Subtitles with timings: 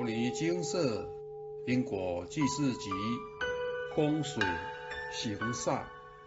[0.00, 1.06] 摩尼金色
[1.66, 2.88] 因果记事集
[3.94, 4.42] 风水
[5.12, 5.82] 行煞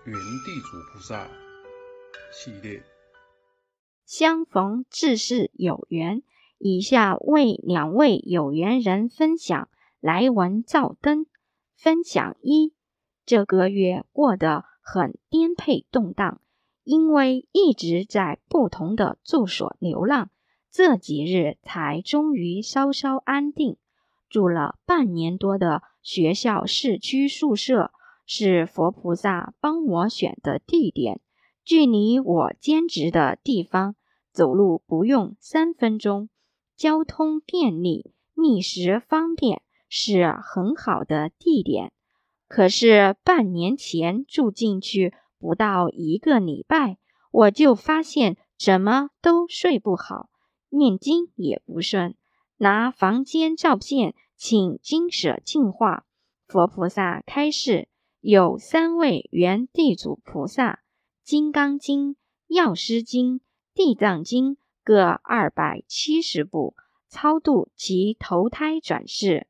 [0.06, 1.27] 云地主菩萨
[2.32, 2.83] 系列。
[4.06, 6.22] 相逢自是有缘，
[6.59, 9.67] 以下为两位有缘人分享
[9.99, 11.25] 来文照灯。
[11.75, 12.75] 分享一：
[13.25, 16.39] 这个月过得很颠沛动荡，
[16.83, 20.29] 因为一直在不同的住所流浪。
[20.73, 23.77] 这几日才终于稍稍安定。
[24.27, 27.91] 住了半年多的学校市区宿舍，
[28.25, 31.21] 是佛菩萨帮我选的地点，
[31.64, 33.95] 距离我兼职的地方
[34.31, 36.30] 走路不用三分钟，
[36.76, 41.92] 交通便利，觅食方便，是很好的地点。
[42.48, 46.98] 可是半年前住进去不到一个礼拜，
[47.30, 50.30] 我就发现怎么都睡不好。
[50.76, 52.16] 念经也不顺，
[52.58, 56.05] 拿房间照片请金舍净化。
[56.48, 57.88] 佛菩萨开示，
[58.22, 60.73] 有三位原地主菩萨，
[61.23, 62.09] 《金刚经》
[62.48, 63.36] 《药师经》
[63.75, 66.76] 《地藏经》各二百七十部，
[67.08, 69.45] 超度及投胎转世。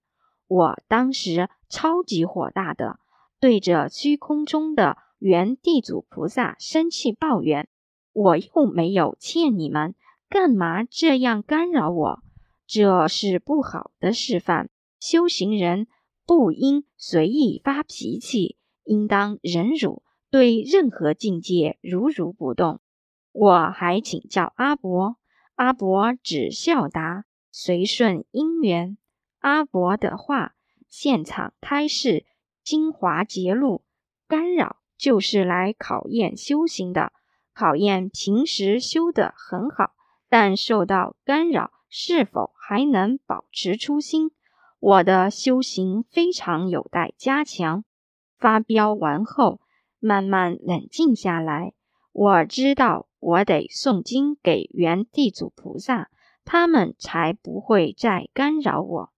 [0.47, 2.99] 我当时超级火大的，
[3.39, 7.69] 对着虚空中的原地主菩萨生气抱怨
[8.11, 9.95] ：“我又没有欠你们。”
[10.33, 12.23] 干嘛这样干扰我？
[12.65, 14.71] 这是不好的示范。
[14.99, 15.85] 修行人
[16.25, 22.81] 不应随意发脾气，应当忍辱，对任何境界如如不动。
[23.31, 25.17] 我还请教阿伯，
[25.53, 28.97] 阿伯只笑答：“随顺因缘。”
[29.37, 30.55] 阿伯的话，
[30.89, 32.25] 现场开示
[32.63, 33.83] 精华节录：
[34.27, 37.13] 干扰就是来考验修行的，
[37.53, 39.91] 考验平时修得很好。
[40.33, 44.31] 但受到干扰，是否还能保持初心？
[44.79, 47.83] 我的修行非常有待加强。
[48.39, 49.59] 发飙完后，
[49.99, 51.73] 慢慢冷静下来。
[52.11, 56.09] 我知道，我得诵经给原地主菩萨，
[56.43, 59.13] 他们才不会再干扰我。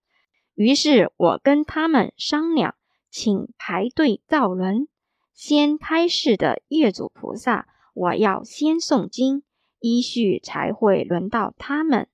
[0.54, 2.76] 于是我跟他们商量，
[3.10, 4.90] 请排队造轮。
[5.34, 9.44] 先开示的业主菩萨，我要先诵经。
[9.86, 12.08] 依序才会轮到他们。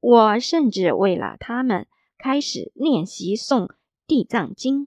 [0.00, 3.66] 我甚至为了他们开始练习诵
[4.06, 4.86] 《地藏经》，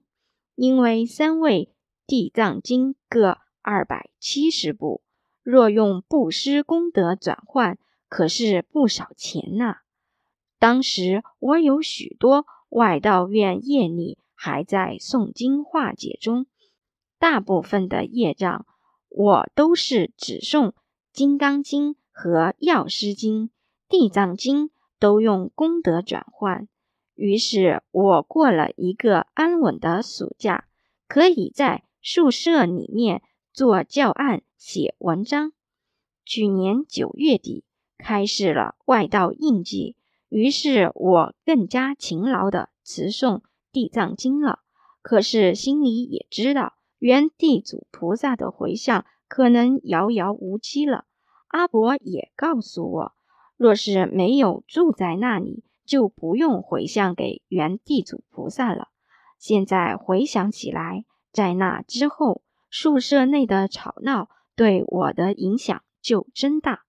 [0.56, 1.70] 因为三位
[2.04, 5.02] 《地藏经》各二百七十部，
[5.44, 9.76] 若用布施功德转换，可是不少钱呐。
[10.58, 16.46] 当时我有许多外道院业力还在诵经化解中，
[17.20, 18.66] 大部分的业障，
[19.08, 20.70] 我都是只诵
[21.12, 21.94] 《金刚经》。
[22.12, 23.50] 和药师经、
[23.88, 26.68] 地藏经都用功德转换，
[27.14, 30.66] 于是我过了一个安稳的暑假，
[31.08, 33.22] 可以在宿舍里面
[33.52, 35.52] 做教案、写文章。
[36.24, 37.64] 去年九月底
[37.98, 39.96] 开始了外道印记，
[40.28, 43.40] 于是我更加勤劳的持诵
[43.72, 44.60] 地藏经了。
[45.00, 51.06] 可是心里也知道，原地主菩萨的回向可能遥遥无期了。
[51.52, 53.12] 阿伯也告诉我，
[53.58, 58.88] 若是没有住在那里，就不用回向给原地主菩萨了。
[59.38, 62.40] 现在回想起来，在那之后，
[62.70, 66.84] 宿舍内的吵闹对我的影响就真大。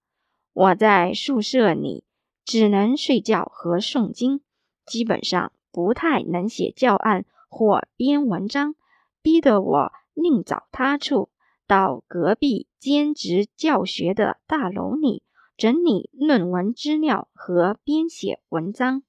[0.54, 2.06] 我在宿舍里
[2.46, 4.40] 只能睡觉和诵经，
[4.86, 8.76] 基本上不太能写教案或编文章，
[9.22, 11.28] 逼得我另找他处。
[11.68, 15.24] 到隔壁兼职教学的大楼里
[15.56, 19.04] 整理论文资料和编写文章。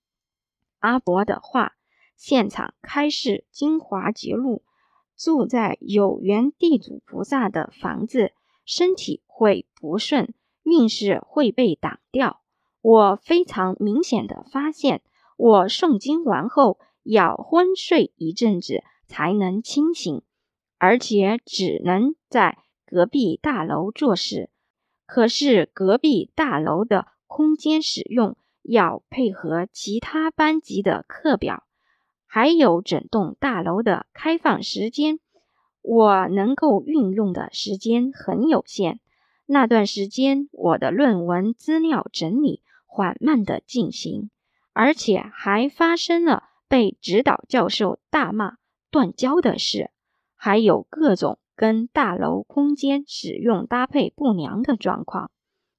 [0.78, 1.72] 阿伯的话，
[2.16, 4.62] 现场开示精华节录：
[5.16, 8.32] 住在有缘地主菩萨的房子，
[8.64, 12.42] 身体会不顺，运势会被挡掉。
[12.82, 15.02] 我非常明显的发现，
[15.36, 20.22] 我诵经完后要昏睡一阵子才能清醒。
[20.86, 24.50] 而且只能在隔壁大楼做事，
[25.06, 31.64] 可是隔壁大楼的空间使用要配合其他班级的课表，
[32.26, 35.20] 还有整栋大楼的开放时间，
[35.80, 39.00] 我能够运用的时间很有限。
[39.46, 44.28] 那段时间，我的论文资料整理缓慢的进行，
[44.74, 48.58] 而且还发生了被指导教授大骂
[48.90, 49.90] 断交的事。
[50.44, 55.30] 还有各种跟大楼空间使用搭配不良的状况。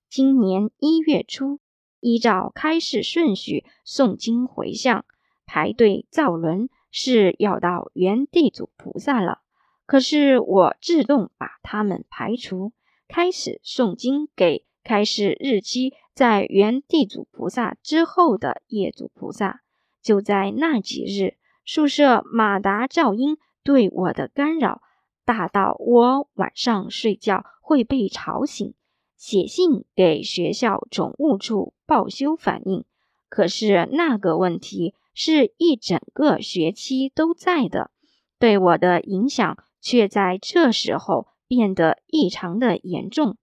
[0.10, 1.60] 今年一月初，
[2.00, 5.06] 依照开示顺序诵经回向，
[5.46, 9.42] 排队造轮是要到原地主菩萨了，
[9.86, 12.72] 可是我自动把他们排除，
[13.08, 19.62] 开始诵经给开示日期在原地主菩萨之后的业主菩萨。
[20.02, 24.84] 就在那几日，宿舍马达噪音对我的干扰
[25.26, 28.74] 大到我晚上睡觉会被吵醒。
[29.18, 32.86] 写信给学校总务处报修反映，
[33.28, 37.90] 可是那个问题是一整个学期都在的，
[38.38, 43.38] 对我的影响却在这时候变得异常的严重。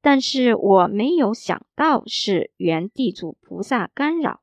[0.00, 4.40] 但是我没有想到是原地主菩萨干扰，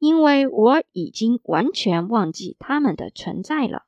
[0.00, 3.84] 因为我已经完全忘记他们的存在了。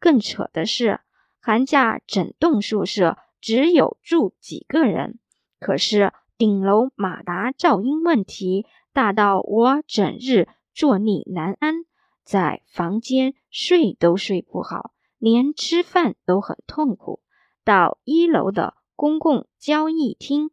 [0.00, 1.00] 更扯的是，
[1.40, 5.18] 寒假整栋宿舍只有住几个人。
[5.60, 11.84] 可是顶楼马达噪音问题大到我整日坐立难安，
[12.22, 17.20] 在房间睡都睡不好，连吃饭都很痛苦。
[17.64, 20.50] 到一楼的公共交易厅，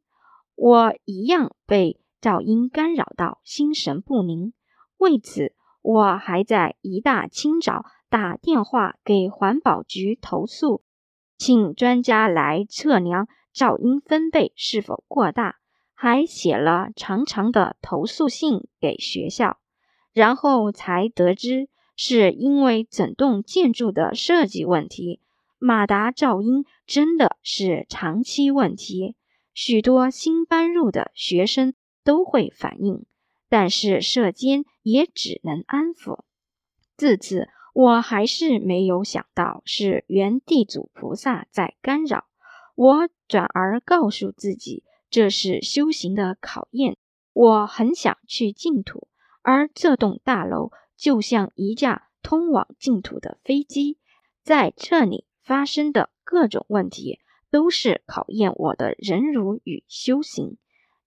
[0.56, 4.54] 我一样被噪音干扰到心神不宁。
[4.98, 7.86] 为此，我还在一大清早
[8.18, 10.86] 打电话给环保局投诉，
[11.38, 13.28] 请专家来测量。
[13.54, 15.58] 噪音分贝是否过大？
[15.94, 19.58] 还写了长长的投诉信给学校，
[20.14, 21.68] 然后才得知
[21.98, 25.20] 是因为整栋建筑的设计问题，
[25.60, 29.18] 马达噪音真的是长期问题，
[29.54, 31.74] 许多新搬入的学生
[32.06, 33.06] 都会反映，
[33.50, 36.20] 但是社监也只能安抚。
[36.96, 42.24] 自此，我还是没有想到是原地主菩萨在干扰。
[42.74, 46.96] 我转而告诉自己，这是修行的考验。
[47.34, 49.10] 我很想去净土，
[49.42, 53.98] 而这栋大楼就像一架通往净土的飞机，
[54.42, 57.20] 在这里发生的各种问题，
[57.52, 60.58] 都是考验我的忍辱与修行。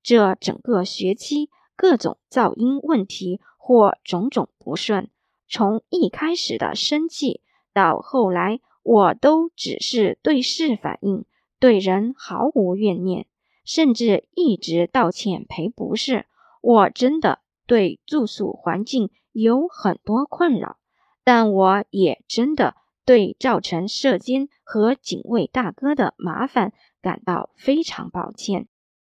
[0.02, 5.08] 这整个学期，各种噪音问题或种种不顺，
[5.48, 7.40] 从一开始的生气，
[7.72, 11.24] 到后来，我都只是对事反应。
[11.60, 13.26] 对人毫无怨念，
[13.64, 16.26] 甚至一直道歉赔不是。
[16.60, 20.76] 我真的对住宿环境有很多困扰，
[21.24, 26.72] 但我也真的对造成射监和警卫大哥的麻烦
[27.02, 28.68] 感到非常抱歉。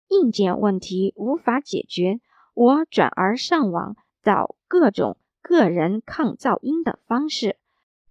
[0.08, 2.20] 硬件问题无法解决，
[2.54, 7.56] 我转而上网找各种个人抗噪音的方式，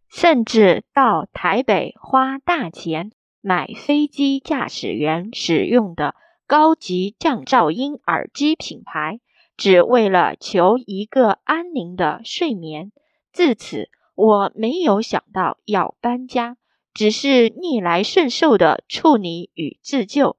[0.09, 3.11] 甚至到台北花大钱。
[3.39, 6.15] 买飞机驾驶员使用的
[6.47, 9.21] 高级降噪音耳机品牌，
[9.55, 12.91] 只为了求一个安宁的睡眠。
[13.31, 16.57] 自此，我没有想到要搬家，
[16.93, 20.35] 只是逆来顺受的处理与自救。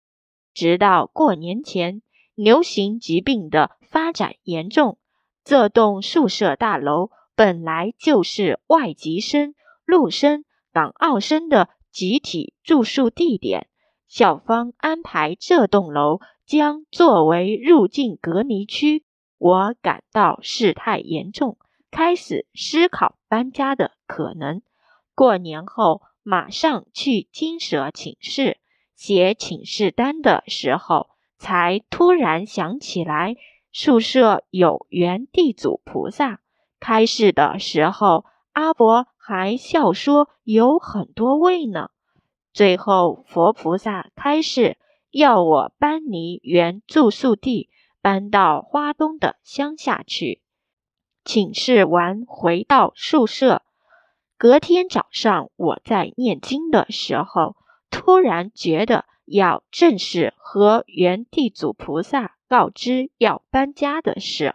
[0.53, 2.03] 直到过年前，
[2.35, 4.99] 流行疾病的发展严重，
[5.49, 9.55] 这栋宿舍大楼本来就是外籍生、
[9.87, 11.71] 陆生、港澳生的。
[11.91, 13.67] 集体住宿地点，
[14.07, 19.05] 校方安排这栋楼将作为入境隔离区。
[19.39, 21.57] 我感到事态严重，
[21.91, 24.61] 开始思考搬家的可能。
[25.15, 28.59] 过年后，马上去金舍请示，
[28.95, 33.35] 写请示单的时候，才突然想起来
[33.73, 36.41] 宿舍有原地主菩萨。
[36.81, 39.07] 开示的时候，阿伯。
[39.31, 41.91] 还笑说有很多位呢。
[42.55, 44.79] 最后佛菩萨开示，
[45.11, 47.69] 要我搬离原住宿地，
[48.01, 50.41] 搬到花东的乡下去。
[51.27, 53.61] 请示完，回到宿舍。
[54.39, 57.55] 隔天早上，我在念经的时候，
[57.91, 64.55] 突然觉得要正式和原地主菩萨告知要搬家的事。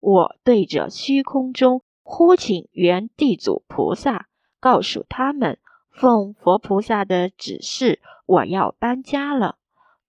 [0.00, 1.82] 我对着虚空中。
[2.08, 4.28] 呼请原地主菩萨，
[4.60, 5.58] 告诉他们，
[5.90, 9.56] 奉佛菩萨的指示，我要搬家了。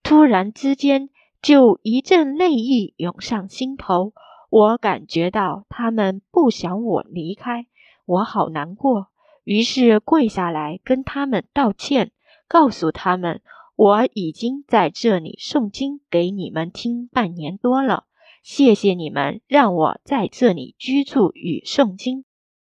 [0.04, 1.10] 突然之间，
[1.42, 4.12] 就一阵泪意涌上心头。
[4.48, 7.66] 我感觉到他们不想我离开，
[8.06, 9.08] 我好难过。
[9.42, 12.12] 于是跪下来跟他们道歉，
[12.46, 13.42] 告诉他们，
[13.78, 18.06] 我已经在这里诵经给你们听半年多了。
[18.42, 22.24] 谢谢你们让我在这里居住与诵经，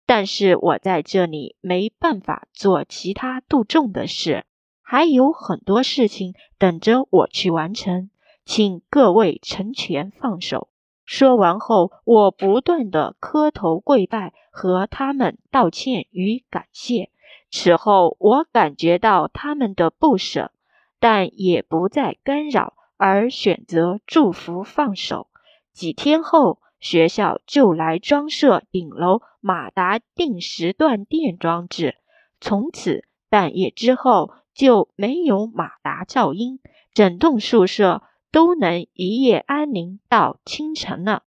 [0.06, 4.44] 但是我在这里没办法做其他度众的事，
[4.82, 8.10] 还有很多事情等着我去完成，
[8.44, 10.68] 请各位成全放手。
[11.06, 17.12] 说完后，我不断的磕头跪拜，和他们道歉与感谢。
[17.50, 20.52] 此后，我感觉到他们的不舍，
[21.00, 25.28] 但也不再干扰，而选择祝福放手。
[25.74, 31.96] 几天后，学校就来装设顶楼马达定时断电装置，
[32.40, 36.60] 从此半夜之后就没有马达噪音，
[36.94, 41.24] 整栋宿舍都能一夜安宁到清晨了。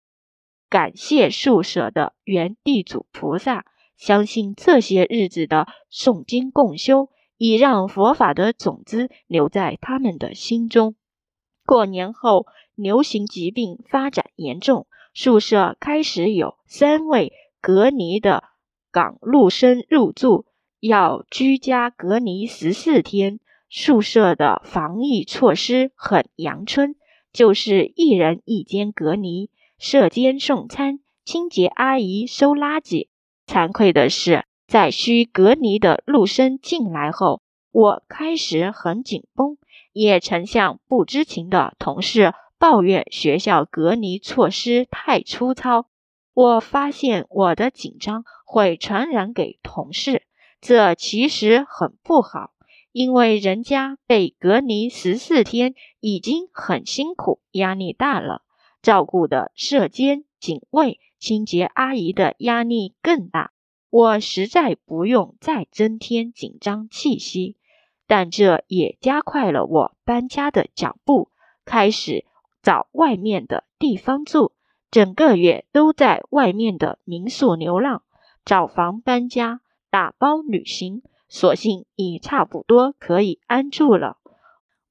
[0.69, 3.65] 感谢宿舍的原地主菩萨。
[3.97, 10.95] 相信这些日子的诵经共修，已让佛法的种子留在他们的心中。
[11.65, 18.43] 过年后，流行疾病发展严重，宿舍开始有三位隔离的
[18.91, 20.45] 港陆生入住，
[20.79, 23.39] 要居家隔离十四天。
[23.67, 26.95] 宿舍的防疫措施很阳春，
[27.33, 29.49] 就是一人一间隔离，
[29.79, 33.07] 舍间送餐，清洁阿姨收垃圾。
[33.47, 37.41] 惭愧的是，在需隔离的陆生进来后，
[37.71, 39.57] 我开始很紧绷，
[39.93, 45.87] 也曾向不知情的同事抱怨学校隔离措施太粗糙。
[46.33, 50.23] 我发现我的紧张会传染给同事，
[50.59, 52.51] 这其实很不好，
[52.91, 58.41] 因为人家被隔离十四天已经很辛苦，压力大了，
[58.81, 60.99] 照顾的舍监、警卫。
[61.17, 63.51] 清洁阿姨的压力更大，
[63.97, 67.55] 我实在不用再增添紧张气息，
[68.07, 71.29] 但这也加快了我搬家的脚步，
[71.63, 72.25] 开始
[72.61, 74.51] 找外面的地方住，
[74.91, 78.03] 整个月都在外面的民宿流浪，
[78.43, 84.17] 找房搬家，打包旅行，所幸已差不多可以安住了。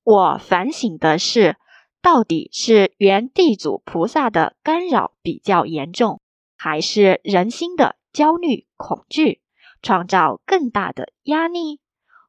[0.02, 1.56] 我反省的是，
[2.00, 6.22] 到底是原地主菩萨的干扰比较严重。
[6.56, 9.42] 还是人心的焦虑、恐惧，
[9.82, 11.80] 创造更大的压力。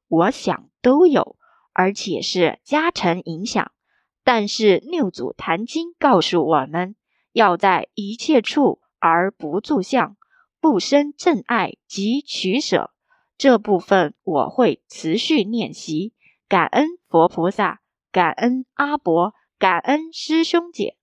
[0.07, 1.37] 我想都有，
[1.73, 3.71] 而且是加成影响。
[4.23, 6.95] 但是六祖坛经告诉我们，
[7.31, 10.17] 要在一切处而不住相，
[10.59, 12.89] 不生正爱及取舍。
[13.37, 16.15] 这部分我会持续练习。
[16.47, 20.97] 感恩佛菩萨，感恩阿伯，感恩师兄姐。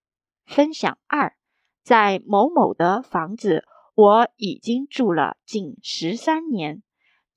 [0.45, 1.37] 分享二。
[1.85, 6.83] 在某某的房子，我已经住了近十三年。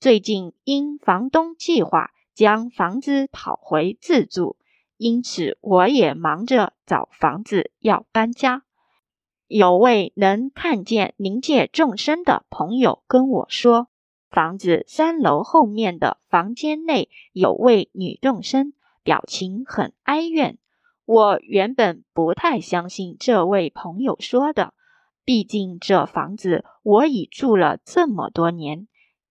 [0.00, 4.56] 最近因房东计划将房子讨回自住，
[4.96, 8.62] 因此我也忙着找房子要搬家。
[9.48, 13.88] 有位能看见灵界众生的朋友跟我说，
[14.30, 18.72] 房子三楼后面的房间内有位女众生，
[19.02, 20.58] 表情很哀怨。
[21.04, 24.74] 我原本不太相信这位朋友说的，
[25.26, 28.86] 毕竟这房子我已住了这么多年，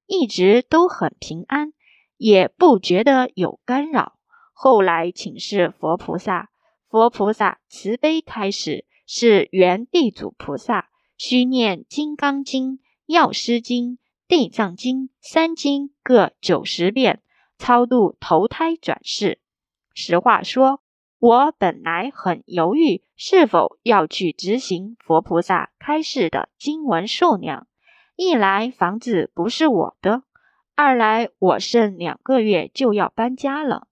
[0.05, 1.71] 一直都很平安，
[2.17, 4.19] 也不觉得有干扰。
[4.51, 6.49] 后来请示佛菩萨，
[6.89, 12.73] 佛菩萨慈悲开始，是原地主菩萨需念《金刚经》
[13.05, 13.91] 《药师经》
[14.27, 17.21] 《地藏经》三经各九十遍，
[17.57, 19.39] 超度投胎转世。
[19.93, 20.81] 实话说。
[21.25, 27.65] 我本来很犹豫，是否要去执行佛菩萨开示的经文数量。
[28.15, 30.21] 一来房子不是我的，
[30.75, 33.87] 二来我剩两个月就要搬家了。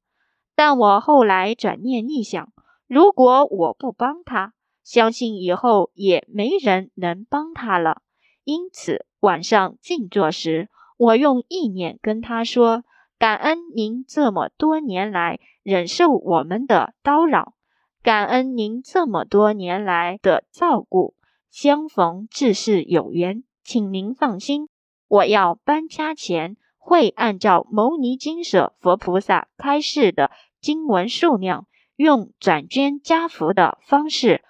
[0.53, 2.53] 但我后来转念一想，
[2.85, 8.03] 如果我不帮他，相信以后也没人能帮他了。
[8.43, 12.83] 因此晚上静坐时，我用意念跟他说。
[13.23, 17.53] 感恩您这么多年来忍受我们的叨扰，
[18.01, 21.15] 感恩您这么多年来的照顾。
[21.49, 24.67] 相逢自是有缘，请您放心，
[25.07, 31.65] 我要搬家前会按照牟尼金舍佛菩萨开示的经文数量，
[31.95, 34.43] 用转捐家福的方式，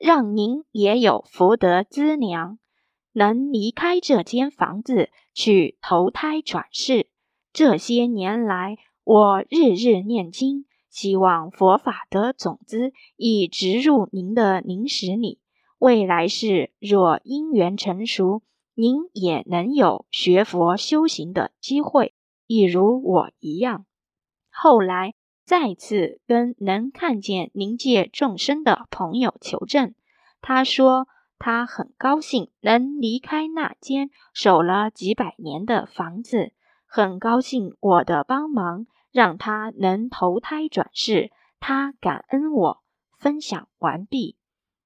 [0.00, 2.60] 让您也有福德资粮，
[3.10, 7.08] 能离开这间房子去投胎转世。
[7.54, 15.38] 这些年来，我日日念经，希望佛法的种子已植入您的灵识里。
[15.78, 18.42] 未来世若因缘成熟，
[18.74, 22.12] 您也能有学佛修行的机会，
[22.48, 23.86] 一如我一样。
[24.50, 29.94] 后来再次跟能看见灵界众生的朋友求证，
[30.40, 31.06] 他说
[31.38, 36.52] 他很高兴能离开那间守了几百年的房子。
[36.96, 42.84] 很高兴我的帮忙让他能投胎转世，他感恩我。
[43.18, 44.36] 分享完毕。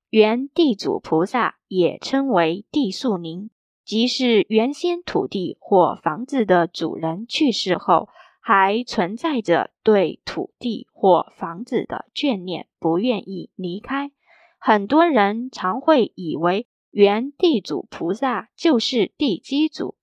[0.09, 3.51] 原地主菩萨也称为地宿宁，
[3.85, 8.09] 即是原先土地或房子的主人去世后，
[8.41, 14.13] 还存在着对土地或房子的眷恋，不愿意离开。
[14.59, 19.95] 很多人常会以为原地主菩萨就是地基主，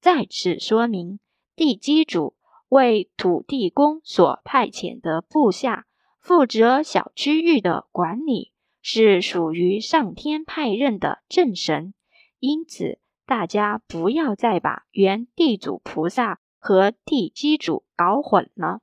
[0.00, 1.20] 再次说明，
[1.60, 2.36] 地基主
[2.70, 5.84] 为土地公所派遣的部下，
[6.18, 8.54] 负责小区域的管理。
[8.80, 11.92] 是属于上天派任的正神，
[12.38, 18.80] 因此大家不要再把原地主菩萨和地基主搞混了。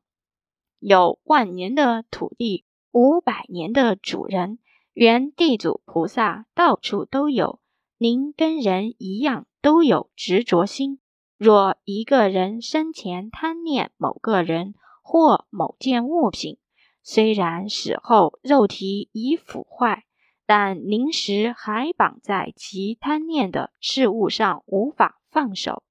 [0.77, 4.59] 有万年的土地，五百年的主人，
[4.93, 7.59] 原地主菩萨到处都有。
[7.97, 10.99] 您跟人一样，都有执着心。
[11.37, 16.57] 若一个人生前贪念某个人或某件物品，
[17.03, 20.05] 虽然死后肉体已腐坏，
[20.47, 25.83] 但灵石还绑在其贪念的事物上，无法放手。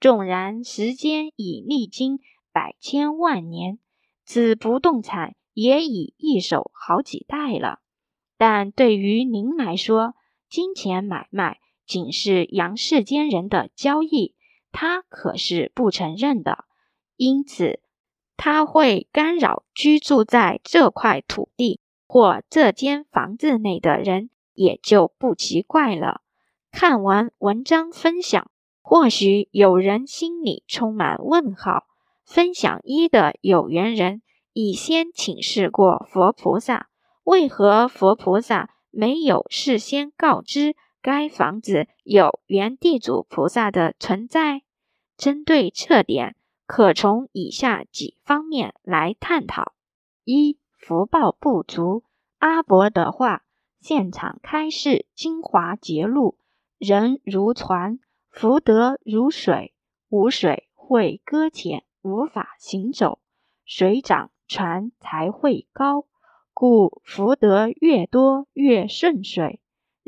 [0.00, 2.18] 纵然时间已历经
[2.52, 3.78] 百千万年，
[4.24, 7.78] 此不动产也已易手好几代了。
[8.36, 10.14] 但对于您来说，
[10.48, 14.34] 金钱买卖仅是阳世间人的交易，
[14.72, 16.64] 他可是不承认的。
[17.16, 17.80] 因此。
[18.40, 26.20] 他会干扰居住在这块土地或这间房子内的人，也就不奇怪了。
[26.70, 28.48] 看完文章分享，
[28.80, 31.88] 或许有人心里充满问号。
[32.24, 34.22] 分享一的有缘人
[34.52, 36.88] 已先请示过佛菩萨，
[37.24, 44.62] 为何佛菩萨没有事先告知该房子有原地主菩萨的存在？
[45.16, 46.34] 针对这点。
[46.66, 49.72] 可从以下几方面来探讨：
[50.24, 52.04] 一、福报不足。
[52.40, 53.46] 阿伯的话，
[53.80, 56.36] 现场开示精华节录：
[56.76, 59.72] 人如船，福德如水，
[60.10, 63.20] 无水会搁浅，无法行走；
[63.64, 66.04] 水涨船才会高，
[66.52, 69.58] 故福德越多越顺水。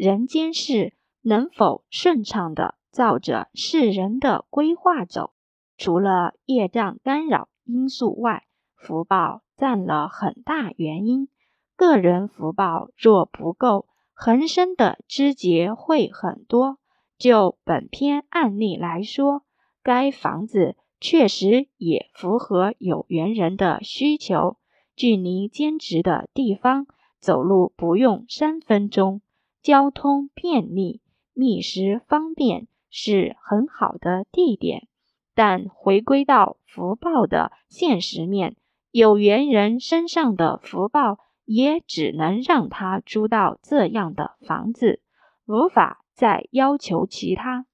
[0.02, 5.34] 人间事能否顺畅的照着世人的规划走？
[5.76, 11.28] 除了业障干扰因素外，福报占了很大原因。
[11.76, 16.78] 个人福报若不够，恒生的枝节会很多。
[17.18, 19.42] 就本篇案例来说，
[19.82, 24.56] 该房子确实也符合有缘人的需求，
[24.96, 26.86] 距离兼职的地方
[27.18, 29.20] 走路不用三分钟，
[29.62, 31.00] 交通便利，
[31.34, 34.88] 觅食方便，是很好的地点。
[35.34, 38.56] 但回归到福报的现实面，
[38.90, 45.00] 有缘人身上的福报也只能让他租到这样的房子，
[45.46, 47.66] 无法再要求其他。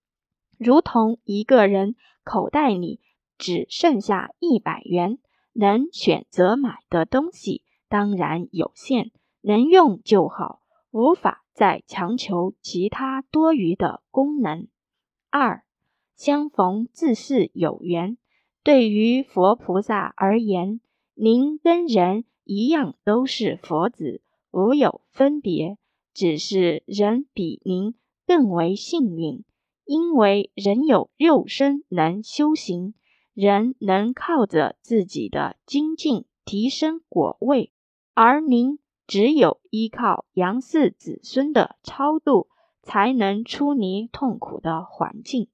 [0.58, 3.00] 如同一个人口袋里
[3.38, 5.18] 只剩下一百元，
[5.52, 14.68] 能选择买的东西当然有限，能用就好，无法在强求其他多余的功能。
[15.30, 15.64] 二。
[16.14, 18.18] 相逢自是有缘。
[18.62, 20.80] 对于佛菩萨而言，
[21.14, 25.78] 您跟人一样都是佛子，无有分别。
[26.12, 27.94] 只是人比您
[28.26, 29.44] 更为幸运，
[29.84, 32.94] 因为人有肉身能修行，
[33.34, 37.72] 人能靠着自己的精进提升果位，
[38.14, 42.48] 而您只有依靠杨氏子孙的超度，
[42.82, 45.48] 才能出离痛苦的环境。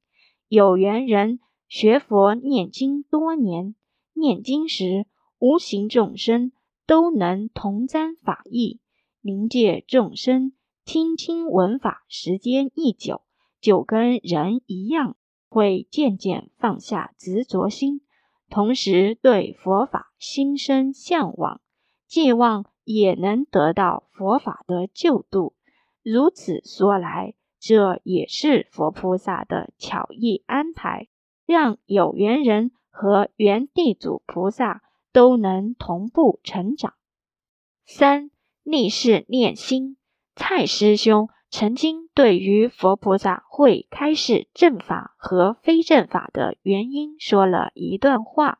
[0.49, 3.75] 有缘人学佛念经多年，
[4.15, 5.07] 念经时
[5.39, 6.53] 无形众生
[6.87, 8.81] 都能同沾法益。
[9.21, 10.53] 灵界众生
[10.85, 13.23] 听经闻法时间一久，
[13.61, 15.17] 就跟人一样，
[15.49, 18.01] 会渐渐放下执着心，
[18.51, 21.61] 同时对佛法心生向往，
[22.13, 25.55] 寄望也能得到佛法的救度。
[26.03, 27.33] 如此说来。
[27.65, 31.07] 这也是佛菩萨的巧意安排，
[31.47, 36.95] 让有缘人和原地主菩萨都能同步成长。
[37.87, 38.33] 三
[38.65, 39.97] 逆世念心，
[40.35, 48.59] 蔡师兄曾经对于佛菩萨会开示正法和非正法的原因说了一段话：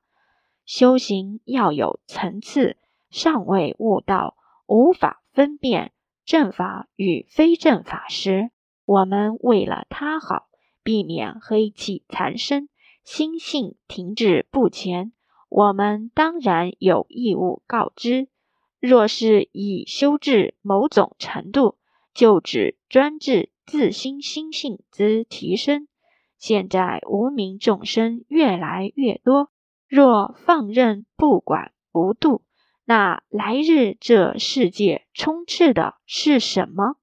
[0.65, 2.77] 修行要有层次，
[3.13, 5.93] 尚未悟道，无法分辨
[6.25, 8.51] 正法与非正法时。
[8.85, 10.49] 我们为了他好，
[10.83, 12.69] 避免黑气缠身，
[13.05, 15.13] 心性停滞不前，
[15.51, 18.29] 我们当然有义务告知。
[18.81, 21.77] 若是已修至某种程度，
[22.15, 25.87] 就指专治自心心性之提升。
[26.39, 29.51] 现在无名众生越来越多，
[29.87, 32.43] 若放任不管不度，
[32.85, 36.97] 那来日这世界充斥的是什么？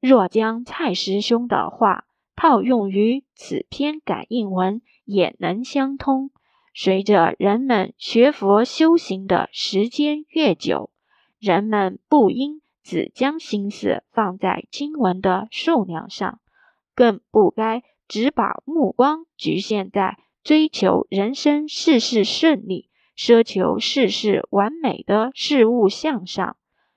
[0.00, 6.30] 若将蔡师兄的话套用于此篇感应文，也能相通。
[6.74, 10.90] 随着人们学佛修行的时间越久，
[11.38, 16.40] 人们不应只将心思放在经文的数量上，
[16.94, 22.89] 更不该只把目光局限在追求人生事事顺利、
[23.22, 26.56] 奢求事事完美的事物向上。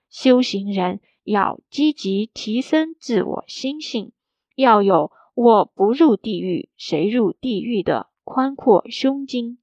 [0.09, 4.13] 修行人要积极提升自我心性，
[4.55, 9.57] 要有“我不入地狱，谁入地狱”的宽阔胸襟。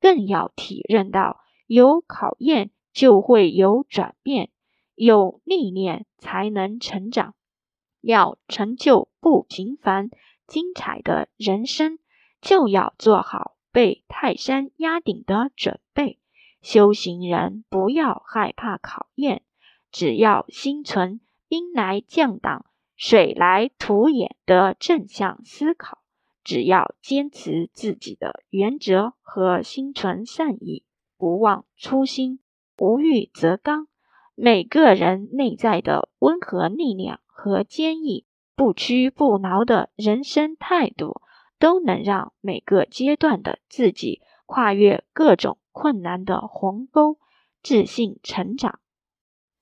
[0.00, 4.50] 更要体认到，有考验就会有转变，
[4.94, 7.34] 有历练才能成长。
[8.00, 10.10] 要成就不平凡、
[10.46, 11.98] 精彩的人生，
[12.40, 16.20] 就要做好被泰山压顶的准备。
[16.62, 19.42] 修行人不要害怕考验，
[19.90, 25.98] 只要心存兵来将挡、水来土掩的正向思考。
[26.44, 30.84] 只要坚持自己的原则和心存善意，
[31.18, 32.38] 不忘初心，
[32.78, 33.88] 无欲则刚。
[34.36, 41.20] 每个人内在的温和力量和坚毅、不屈不挠的人生态度，
[41.64, 47.16] 都能让每个阶段的自己跨越各种困难的鸿沟，
[47.62, 48.80] 自信成长。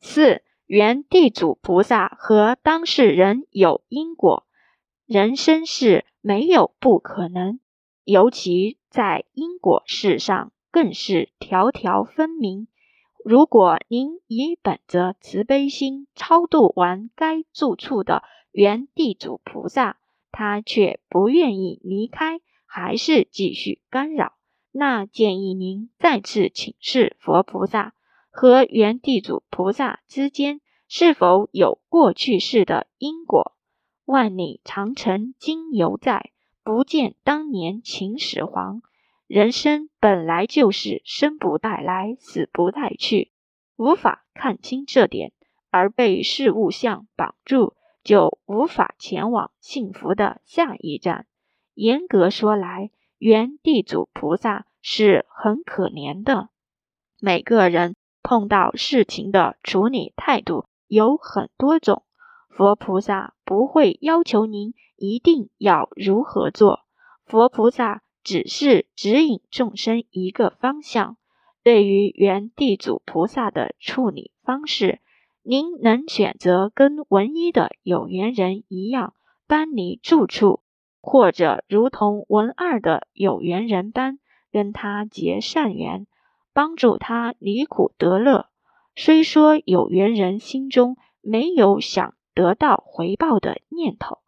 [0.01, 4.49] 四，原地主菩萨和当事人有因果，
[5.07, 6.05] 人生是。
[6.25, 7.59] 没有不可能，
[8.05, 12.69] 尤其在因果事上更是条条分明。
[13.25, 19.99] 如果您已本着慈悲心超度完该住处的原地主菩萨，
[20.33, 24.33] 他却不愿意离开，还是继续干扰，
[24.73, 27.95] 那建议您再次请示佛菩萨
[28.31, 33.53] 和原地主菩萨之间是否有过去式的因果。
[34.05, 36.33] 万里长城今犹在，
[36.65, 38.83] 不见当年秦始皇。
[39.27, 43.33] 人生本来就是生不带来，死不带去，
[43.77, 45.33] 无法看清这点，
[45.71, 51.27] 而被事物相绑住，就无法前往幸福的下一站。
[51.75, 56.49] 严格说来，原地主菩萨是很可怜的。
[57.21, 62.03] 每个人碰到事情的处理态度有很多种。
[62.51, 66.81] 佛菩萨不会要求您一定要如何做，
[67.25, 71.17] 佛菩萨只是指引众生一个方向。
[71.63, 75.01] 对于原地主菩萨的处理方式，
[75.43, 79.15] 您能选择跟文一的有缘人一样
[79.47, 80.61] 搬离住处，
[81.01, 84.19] 或者如同文二的有缘人般
[84.51, 86.07] 跟他结善缘，
[86.53, 88.47] 帮助他离苦得乐。
[88.97, 92.15] 虽说有缘人心中没有想。
[92.35, 94.21] 得到回报的念头，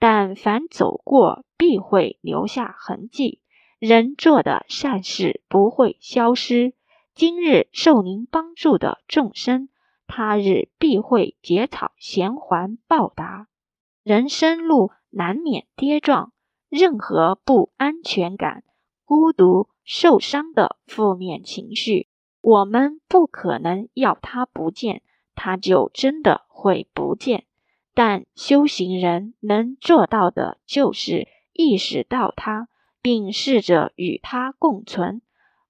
[0.00, 3.40] 但凡走过必会留下痕迹。
[3.78, 6.74] 人做的善事不会消失。
[7.14, 9.68] 今日受您帮助的众生，
[10.16, 13.48] 他日必会结草衔环报答。
[14.04, 16.32] 人生路难免跌撞，
[16.68, 18.62] 任何不安全感、
[19.04, 22.06] 孤独、受伤的负面情绪，
[22.40, 25.02] 我们不可能要它不见。
[25.34, 27.46] 他就真的会不见，
[27.92, 32.68] 但修行人能做到的就是意识到它，
[33.02, 35.22] 并试着与它共存，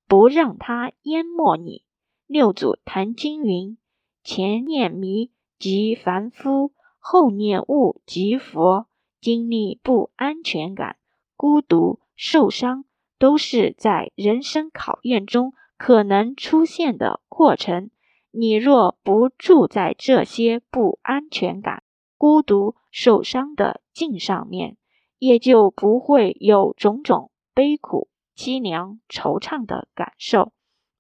[0.07, 1.83] 不让它淹没你。
[2.27, 3.79] 六祖坛经云
[4.25, 8.87] ：“前念迷即凡夫，后念悟即佛。”
[9.21, 10.97] 经历不安全感、
[11.35, 12.85] 孤独、受伤，
[13.19, 17.91] 都是在人生考验中可能出现的过程。
[18.31, 21.85] 你若不住在这些不安全感、
[22.19, 24.77] 孤独、受伤的境上面，
[25.19, 30.53] 也就不会有种种悲苦、凄凉、惆怅的感受。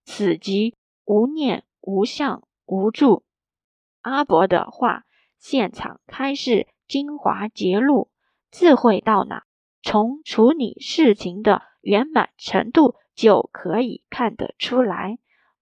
[0.07, 3.25] 此即无念、无相、无助。
[4.03, 5.05] 阿伯的话，
[5.39, 8.11] 现场开示精华揭露，
[8.51, 9.45] 智慧到哪，
[9.83, 15.19] 从处理事情的圆满程度就可以看得出来。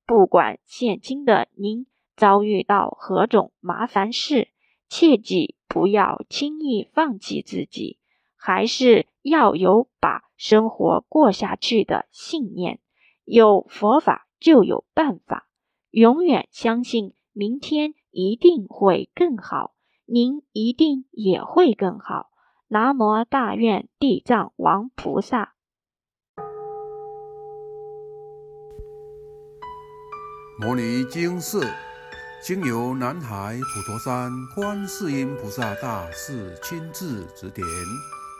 [0.06, 1.86] 不管现今的您
[2.16, 4.48] 遭遇到何种麻烦事，
[4.88, 7.98] 切记不要轻易放弃自己，
[8.36, 12.80] 还是要有把生活过下去的信念。
[13.24, 15.48] 有佛法就有办法，
[15.92, 19.74] 永远相信明天一定会更好。
[20.06, 22.30] 您一定也会更好。
[22.68, 25.52] 南无大愿地藏王菩萨。
[30.58, 31.60] 摩尼经释，
[32.42, 37.66] 经由南海普陀山观世音菩萨大士亲自指点，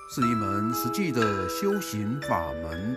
[0.08, 2.96] 是一门实际的修行法门，